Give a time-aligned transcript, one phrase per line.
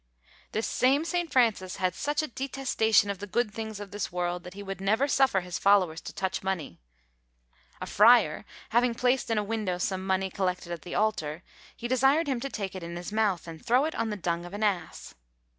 [0.51, 1.31] This same St.
[1.31, 4.81] Francis had such a detestation of the good things of this world, that he would
[4.81, 6.79] never suffer his followers to touch money.
[7.79, 11.43] A friar having placed in a window some money collected at the altar,
[11.77, 14.43] he desired him to take it in his mouth, and throw it on the dung
[14.43, 15.13] of an ass!